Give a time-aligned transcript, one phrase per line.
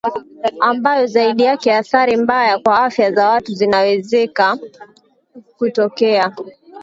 [0.59, 4.57] ambayo zaidi yake athari mbaya kwa afya za watu zinawezeka
[5.57, 6.35] kutokea